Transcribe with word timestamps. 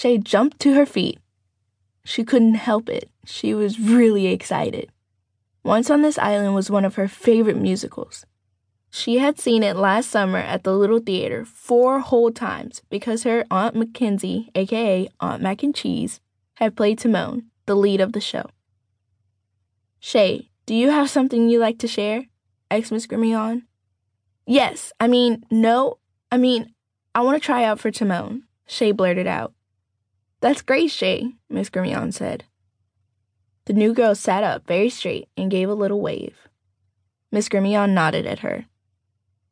Shai 0.00 0.16
jumped 0.16 0.58
to 0.60 0.72
her 0.72 0.86
feet. 0.86 1.18
She 2.06 2.24
couldn't 2.24 2.54
help 2.54 2.88
it. 2.88 3.10
She 3.26 3.52
was 3.52 3.78
really 3.78 4.28
excited. 4.28 4.90
Once 5.62 5.90
on 5.90 6.00
This 6.00 6.16
Island 6.16 6.54
was 6.54 6.70
one 6.70 6.86
of 6.86 6.94
her 6.94 7.06
favorite 7.06 7.58
musicals. 7.58 8.24
She 8.88 9.18
had 9.18 9.38
seen 9.38 9.62
it 9.62 9.76
last 9.76 10.10
summer 10.10 10.38
at 10.38 10.64
the 10.64 10.72
Little 10.72 11.00
Theater 11.00 11.44
four 11.44 12.00
whole 12.00 12.32
times 12.32 12.80
because 12.88 13.24
her 13.24 13.44
Aunt 13.50 13.76
Mackenzie, 13.76 14.48
aka 14.54 15.06
Aunt 15.20 15.42
Mac 15.42 15.62
and 15.62 15.74
Cheese, 15.74 16.22
had 16.54 16.76
played 16.76 16.98
Ti 16.98 17.10
Moune, 17.10 17.50
the 17.66 17.76
lead 17.76 18.00
of 18.00 18.14
the 18.14 18.22
show. 18.22 18.46
Shai, 19.98 20.48
do 20.64 20.74
you 20.74 20.88
have 20.88 21.10
something 21.10 21.50
you'd 21.50 21.60
like 21.60 21.78
to 21.80 21.86
share? 21.86 22.24
asked 22.70 22.90
Miss 22.90 23.06
Gremillion. 23.06 23.64
Yes, 24.46 24.94
I 24.98 25.08
mean, 25.08 25.44
no, 25.50 25.98
I 26.32 26.38
mean, 26.38 26.72
I 27.14 27.20
want 27.20 27.36
to 27.36 27.44
try 27.44 27.64
out 27.64 27.78
for 27.78 27.90
Timon, 27.90 28.44
Shai 28.66 28.92
blurted 28.92 29.26
out. 29.26 29.52
That's 30.40 30.62
great, 30.62 30.90
Shai, 30.90 31.34
Miss 31.48 31.68
Gremillion 31.68 32.12
said. 32.12 32.44
The 33.66 33.74
new 33.74 33.92
girl 33.92 34.14
sat 34.14 34.42
up 34.42 34.66
very 34.66 34.88
straight 34.88 35.28
and 35.36 35.50
gave 35.50 35.68
a 35.68 35.74
little 35.74 36.00
wave. 36.00 36.48
Miss 37.30 37.48
Gremillion 37.48 37.90
nodded 37.90 38.26
at 38.26 38.40
her. 38.40 38.66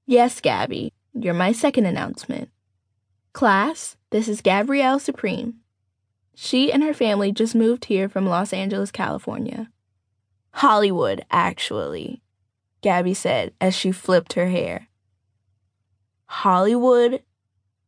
Yes, 0.07 0.41
Gabby, 0.41 0.93
you're 1.13 1.35
my 1.35 1.53
second 1.53 1.85
announcement. 1.85 2.49
Class, 3.35 3.97
this 4.11 4.27
is 4.29 4.41
Gabrielle 4.41 4.99
Supreme. 4.99 5.57
She 6.35 6.73
and 6.73 6.83
her 6.83 6.95
family 6.95 7.33
just 7.33 7.55
moved 7.55 7.87
here 7.87 8.09
from 8.09 8.27
Los 8.27 8.53
Angeles, 8.53 8.91
California. 8.91 9.71
Hollywood, 10.53 11.25
actually, 11.31 12.23
Gabby 12.81 13.13
said 13.13 13.53
as 13.61 13.75
she 13.75 13.93
flipped 13.93 14.33
her 14.33 14.49
hair. 14.49 14.89
Hollywood? 16.27 17.23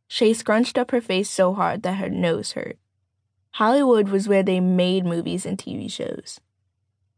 Shai 0.09 0.33
scrunched 0.33 0.77
up 0.77 0.91
her 0.91 1.01
face 1.01 1.31
so 1.31 1.55
hard 1.55 1.83
that 1.83 1.95
her 1.95 2.11
nose 2.11 2.53
hurt. 2.53 2.77
Hollywood 3.53 4.09
was 4.09 4.29
where 4.29 4.43
they 4.43 4.61
made 4.61 5.05
movies 5.05 5.45
and 5.45 5.59
TV 5.59 5.91
shows. 5.91 6.41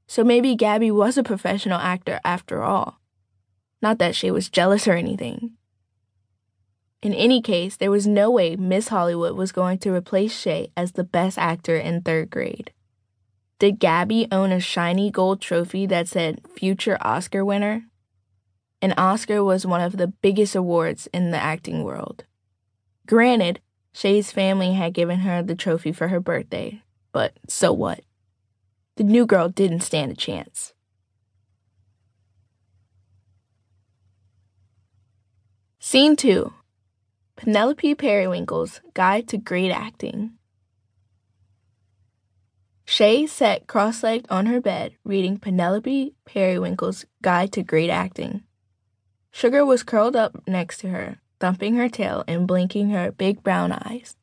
So 0.06 0.24
maybe 0.24 0.54
Gabby 0.56 0.90
was 0.90 1.16
a 1.16 1.22
professional 1.22 1.78
actor 1.78 2.20
after 2.24 2.62
all. 2.62 3.00
Not 3.80 3.98
that 3.98 4.14
Shai 4.14 4.30
was 4.30 4.48
jealous 4.48 4.86
or 4.86 4.92
anything. 4.92 5.52
In 7.02 7.14
any 7.14 7.42
case, 7.42 7.76
there 7.76 7.90
was 7.90 8.06
no 8.06 8.30
way 8.30 8.54
Miss 8.54 8.88
Hollywood 8.88 9.36
was 9.36 9.50
going 9.50 9.78
to 9.78 9.92
replace 9.92 10.38
Shai 10.38 10.68
as 10.76 10.92
the 10.92 11.04
best 11.04 11.36
actor 11.36 11.76
in 11.76 12.00
third 12.00 12.30
grade. 12.30 12.72
Did 13.58 13.80
Gabby 13.80 14.28
own 14.30 14.52
a 14.52 14.60
shiny 14.60 15.10
gold 15.10 15.40
trophy 15.40 15.86
that 15.86 16.08
said 16.08 16.40
future 16.56 16.96
Oscar 17.00 17.44
winner? 17.44 17.84
An 18.80 18.92
Oscar 18.96 19.44
was 19.44 19.64
one 19.64 19.80
of 19.80 19.96
the 19.96 20.08
biggest 20.08 20.54
awards 20.56 21.08
in 21.12 21.30
the 21.30 21.38
acting 21.38 21.84
world. 21.84 22.24
Granted, 23.06 23.60
Shai's 23.94 24.32
family 24.32 24.72
had 24.72 24.94
given 24.94 25.20
her 25.20 25.42
the 25.42 25.54
trophy 25.54 25.92
for 25.92 26.08
her 26.08 26.20
birthday, 26.20 26.82
but 27.12 27.34
so 27.48 27.72
what? 27.72 28.00
The 28.96 29.04
new 29.04 29.26
girl 29.26 29.48
didn't 29.48 29.80
stand 29.80 30.12
a 30.12 30.16
chance. 30.16 30.72
Scene 35.78 36.16
2 36.16 36.52
Penelope 37.36 37.94
Periwinkle's 37.96 38.80
Guide 38.94 39.28
to 39.28 39.36
Great 39.36 39.70
Acting. 39.70 40.32
Shai 42.84 43.26
sat 43.26 43.66
cross 43.66 44.02
legged 44.02 44.26
on 44.30 44.46
her 44.46 44.60
bed 44.60 44.94
reading 45.04 45.38
Penelope 45.38 46.14
Periwinkle's 46.24 47.04
Guide 47.20 47.52
to 47.52 47.62
Great 47.62 47.90
Acting. 47.90 48.42
Sugar 49.30 49.64
was 49.64 49.82
curled 49.82 50.14
up 50.14 50.46
next 50.46 50.78
to 50.78 50.88
her, 50.88 51.18
thumping 51.42 51.74
her 51.74 51.88
tail 51.88 52.22
and 52.28 52.46
blinking 52.46 52.90
her 52.90 53.10
big 53.10 53.42
brown 53.42 53.72
eyes. 53.72 54.14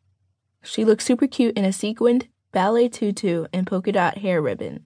She 0.64 0.86
looked 0.86 1.04
super 1.04 1.28
cute 1.28 1.58
in 1.58 1.66
a 1.66 1.74
sequined 1.74 2.30
ballet 2.54 2.88
tutu 2.88 3.46
and 3.52 3.68
polka 3.68 3.92
dot 3.92 4.20
hair 4.20 4.42
ribbon. 4.42 4.86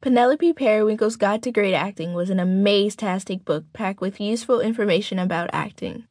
Penelope 0.00 0.52
Periwinkle's 0.54 1.14
Guide 1.14 1.44
to 1.44 1.52
Great 1.52 1.74
Acting 1.74 2.12
was 2.12 2.28
an 2.28 2.40
amaze-tastic 2.40 3.44
book 3.44 3.66
packed 3.72 4.00
with 4.00 4.20
useful 4.20 4.60
information 4.60 5.20
about 5.20 5.48
acting. 5.52 6.08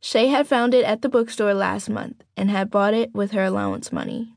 Shai 0.00 0.28
had 0.28 0.46
found 0.46 0.72
it 0.72 0.86
at 0.86 1.02
the 1.02 1.10
bookstore 1.10 1.52
last 1.52 1.90
month 1.90 2.24
and 2.34 2.50
had 2.50 2.70
bought 2.70 2.94
it 2.94 3.14
with 3.14 3.32
her 3.32 3.44
allowance 3.44 3.92
money. 3.92 4.32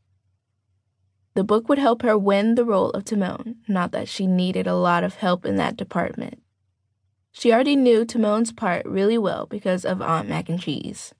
The 1.33 1.45
book 1.45 1.69
would 1.69 1.79
help 1.79 2.01
her 2.01 2.17
win 2.17 2.55
the 2.55 2.65
role 2.65 2.89
of 2.89 3.05
Ti 3.05 3.15
Moune, 3.15 3.55
not 3.69 3.93
that 3.93 4.09
she 4.09 4.27
needed 4.27 4.67
a 4.67 4.75
lot 4.75 5.05
of 5.05 5.15
help 5.15 5.45
in 5.45 5.55
that 5.55 5.77
department. 5.77 6.41
She 7.31 7.51
already 7.51 7.75
knew 7.75 8.05
Ti 8.05 8.19
Moune's 8.19 8.51
part 8.51 8.85
really 8.85 9.17
well 9.17 9.45
because 9.45 9.85
of 9.85 10.01
Aunt 10.01 10.27
Mac 10.27 10.49
and 10.49 10.59
Cheese. 10.59 11.13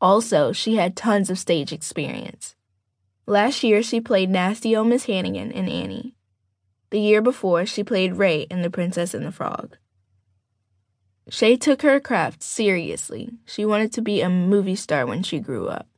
Also, 0.00 0.52
she 0.52 0.76
had 0.76 0.96
tons 0.96 1.30
of 1.30 1.38
stage 1.38 1.72
experience. 1.72 2.54
Last 3.26 3.62
year, 3.62 3.82
she 3.82 4.00
played 4.00 4.30
nasty 4.30 4.76
old 4.76 4.88
Miss 4.88 5.06
Hannigan 5.06 5.50
in 5.50 5.68
Annie. 5.68 6.14
The 6.90 7.00
year 7.00 7.20
before, 7.20 7.66
she 7.66 7.82
played 7.82 8.14
Ray 8.14 8.42
in 8.42 8.62
The 8.62 8.70
Princess 8.70 9.14
and 9.14 9.26
the 9.26 9.32
Frog. 9.32 9.76
Shai 11.28 11.56
took 11.56 11.82
her 11.82 11.98
craft 11.98 12.42
seriously. 12.42 13.30
She 13.44 13.64
wanted 13.64 13.92
to 13.94 14.02
be 14.02 14.20
a 14.20 14.30
movie 14.30 14.76
star 14.76 15.04
when 15.04 15.24
she 15.24 15.40
grew 15.40 15.66
up. 15.66 15.88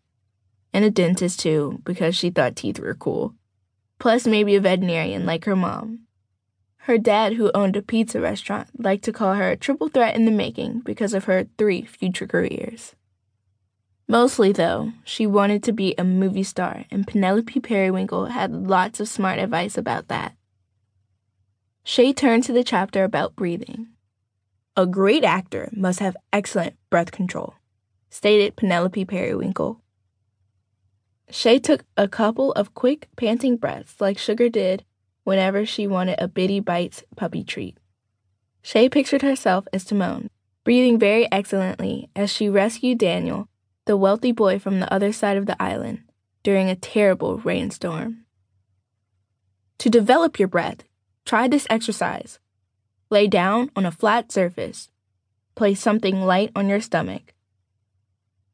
And 0.72 0.84
a 0.84 0.90
dentist, 0.90 1.40
too, 1.40 1.82
because 1.84 2.16
she 2.16 2.30
thought 2.30 2.56
teeth 2.56 2.80
were 2.80 2.94
cool. 2.94 3.34
Plus, 3.98 4.26
maybe 4.26 4.56
a 4.56 4.60
veterinarian 4.60 5.26
like 5.26 5.44
her 5.44 5.56
mom. 5.56 6.06
Her 6.88 6.96
dad, 6.96 7.34
who 7.34 7.50
owned 7.54 7.76
a 7.76 7.82
pizza 7.82 8.18
restaurant, 8.18 8.70
liked 8.82 9.04
to 9.04 9.12
call 9.12 9.34
her 9.34 9.50
a 9.50 9.58
triple 9.58 9.88
threat 9.88 10.16
in 10.16 10.24
the 10.24 10.30
making 10.30 10.80
because 10.86 11.12
of 11.12 11.24
her 11.24 11.44
three 11.58 11.82
future 11.82 12.26
careers. 12.26 12.94
Mostly, 14.08 14.52
though, 14.52 14.92
she 15.04 15.26
wanted 15.26 15.62
to 15.64 15.72
be 15.72 15.94
a 15.98 16.02
movie 16.02 16.42
star, 16.42 16.86
and 16.90 17.06
Penelope 17.06 17.60
Periwinkle 17.60 18.26
had 18.28 18.54
lots 18.54 19.00
of 19.00 19.08
smart 19.08 19.38
advice 19.38 19.76
about 19.76 20.08
that. 20.08 20.34
Shai 21.84 22.12
turned 22.12 22.44
to 22.44 22.54
the 22.54 22.64
chapter 22.64 23.04
about 23.04 23.36
breathing. 23.36 23.88
A 24.74 24.86
great 24.86 25.24
actor 25.24 25.68
must 25.76 26.00
have 26.00 26.16
excellent 26.32 26.76
breath 26.88 27.10
control, 27.10 27.56
stated 28.08 28.56
Penelope 28.56 29.04
Periwinkle. 29.04 29.82
Shai 31.28 31.58
took 31.58 31.84
a 31.98 32.08
couple 32.08 32.52
of 32.52 32.72
quick, 32.72 33.08
panting 33.14 33.58
breaths 33.58 34.00
like 34.00 34.16
Sugar 34.16 34.48
did 34.48 34.86
whenever 35.28 35.66
she 35.66 35.86
wanted 35.86 36.18
a 36.18 36.26
Bitty 36.26 36.58
Bites 36.58 37.04
puppy 37.14 37.44
treat. 37.44 37.76
Shai 38.62 38.88
pictured 38.88 39.20
herself 39.20 39.68
as 39.74 39.84
Ti 39.84 39.94
Moune, 39.94 40.30
breathing 40.64 40.98
very 40.98 41.30
excellently 41.30 42.08
as 42.16 42.32
she 42.32 42.48
rescued 42.48 42.96
Daniel, 42.96 43.46
the 43.84 43.98
wealthy 43.98 44.32
boy 44.32 44.58
from 44.58 44.80
the 44.80 44.90
other 44.90 45.12
side 45.12 45.36
of 45.36 45.44
the 45.44 45.62
island, 45.62 46.00
during 46.42 46.70
a 46.70 46.74
terrible 46.74 47.36
rainstorm. 47.40 48.24
To 49.80 49.90
develop 49.90 50.38
your 50.38 50.48
breath, 50.48 50.84
try 51.26 51.46
this 51.46 51.66
exercise. 51.68 52.38
Lay 53.10 53.26
down 53.26 53.70
on 53.76 53.84
a 53.84 53.92
flat 53.92 54.32
surface. 54.32 54.88
Place 55.54 55.78
something 55.78 56.22
light 56.22 56.52
on 56.56 56.70
your 56.70 56.80
stomach. 56.80 57.34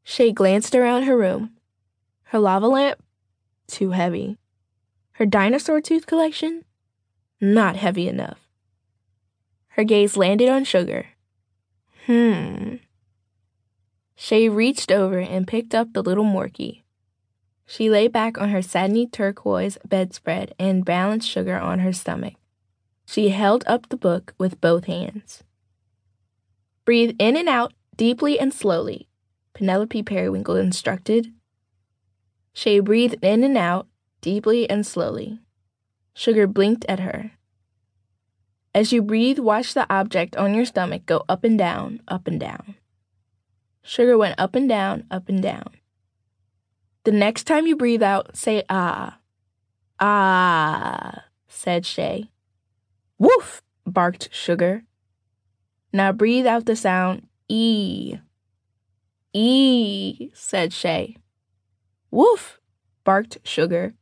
Shai 0.03 0.31
glanced 0.31 0.75
around 0.75 1.03
her 1.03 1.15
room. 1.15 1.51
Her 2.23 2.39
lava 2.39 2.67
lamp? 2.67 3.01
Too 3.65 3.91
heavy. 3.91 4.37
Her 5.15 5.25
dinosaur 5.25 5.79
tooth 5.79 6.07
collection? 6.07 6.65
Not 7.39 7.77
heavy 7.77 8.09
enough. 8.09 8.49
Her 9.69 9.85
gaze 9.85 10.17
landed 10.17 10.49
on 10.49 10.65
Sugar. 10.65 11.05
Hmm. 12.05 12.75
Shai 14.17 14.45
reached 14.45 14.91
over 14.91 15.19
and 15.19 15.47
picked 15.47 15.73
up 15.73 15.93
the 15.93 16.03
little 16.03 16.25
Morkie. 16.25 16.83
She 17.65 17.89
lay 17.89 18.09
back 18.09 18.37
on 18.37 18.49
her 18.49 18.61
satiny 18.61 19.07
turquoise 19.07 19.77
bedspread 19.85 20.53
and 20.59 20.83
balanced 20.83 21.29
Sugar 21.29 21.57
on 21.57 21.79
her 21.79 21.93
stomach. 21.93 22.33
She 23.05 23.29
held 23.29 23.63
up 23.67 23.87
the 23.87 23.97
book 23.97 24.33
with 24.37 24.59
both 24.59 24.83
hands. 24.83 25.43
Breathe 26.83 27.15
in 27.19 27.37
and 27.37 27.47
out 27.47 27.73
deeply 27.95 28.37
and 28.37 28.53
slowly, 28.53 29.07
Penelope 29.53 30.03
Periwinkle 30.03 30.57
instructed. 30.57 31.31
Shai 32.53 32.81
breathed 32.81 33.23
in 33.23 33.45
and 33.45 33.57
out 33.57 33.87
deeply 34.25 34.67
and 34.67 34.83
slowly. 34.83 35.37
Sugar 36.15 36.47
blinked 36.47 36.83
at 36.89 36.99
her. 36.99 37.33
As 38.73 38.91
you 38.91 39.03
breathe, 39.03 39.37
watch 39.37 39.75
the 39.75 39.85
object 39.87 40.35
on 40.35 40.55
your 40.55 40.65
stomach 40.65 41.05
go 41.05 41.23
up 41.29 41.43
and 41.43 41.59
down, 41.59 42.01
up 42.07 42.25
and 42.25 42.39
down. 42.39 42.73
Sugar 43.83 44.17
went 44.17 44.39
up 44.39 44.55
and 44.55 44.67
down, 44.67 45.05
up 45.11 45.29
and 45.29 45.43
down. 45.43 45.77
The 47.03 47.11
next 47.11 47.43
time 47.43 47.67
you 47.67 47.75
breathe 47.75 48.01
out, 48.01 48.35
say 48.35 48.63
ah. 48.67 49.19
Ah, 49.99 51.25
said 51.47 51.85
Shai. 51.85 52.29
Woof, 53.19 53.61
barked 53.85 54.29
Sugar. 54.33 54.85
Now 55.93 56.11
breathe 56.11 56.47
out 56.47 56.65
the 56.65 56.75
sound 56.75 57.27
E. 57.47 58.17
E, 59.33 60.31
said 60.33 60.73
Shai. 60.73 61.15
Woof, 62.09 62.59
barked 63.03 63.37
Sugar. 63.43 63.93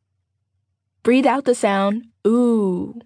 Breathe 1.04 1.26
out 1.26 1.44
the 1.44 1.54
sound 1.54 2.08
ooh. 2.26 3.02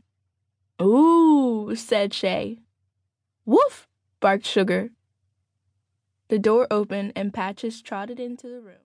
Ooh, 0.80 1.76
said 1.76 2.14
Shai. 2.14 2.58
Woof, 3.44 3.88
barked 4.20 4.46
Sugar. 4.46 4.92
The 6.28 6.38
door 6.38 6.68
opened 6.70 7.14
and 7.16 7.34
Patches 7.34 7.82
trotted 7.82 8.20
into 8.20 8.48
the 8.48 8.62
room. 8.62 8.76